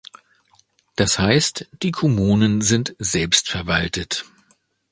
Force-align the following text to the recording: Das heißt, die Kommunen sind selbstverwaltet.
Das 0.95 1.19
heißt, 1.19 1.67
die 1.83 1.91
Kommunen 1.91 2.61
sind 2.61 2.95
selbstverwaltet. 2.97 4.25